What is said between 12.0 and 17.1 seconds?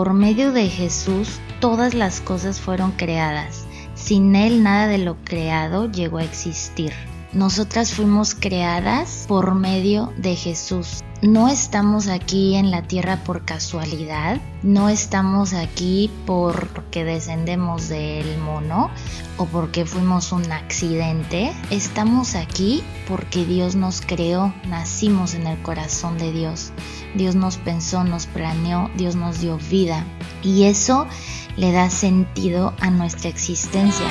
aquí en la tierra por casualidad, no estamos aquí porque